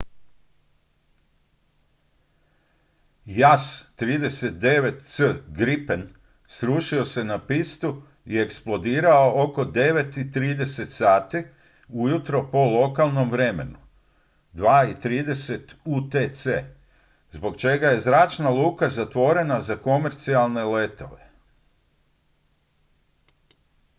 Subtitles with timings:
[3.25, 6.07] jas 39c gripen
[6.47, 11.43] srušio se na pistu i eksplodirao oko 9:30 sati
[11.89, 13.77] ujutro po lokalnom vremenu
[14.53, 16.47] 0230 utc
[17.31, 21.31] zbog čeka je zračna luka zatvorena za komercijalne letove